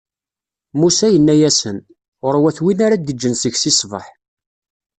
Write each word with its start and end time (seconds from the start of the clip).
Musa 0.79 1.07
yenna-asen: 1.09 1.77
ɣur-wat 2.25 2.57
win 2.63 2.83
ara 2.85 2.95
d-iǧǧen 2.97 3.33
seg-s 3.41 3.63
i 3.69 3.71
ṣṣbeḥ. 3.75 4.05